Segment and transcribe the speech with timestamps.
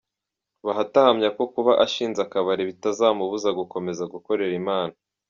[0.65, 4.93] Bahati ahamya ko kuba ashinze akabari bitazamubuza gukomeza gukorera Imana.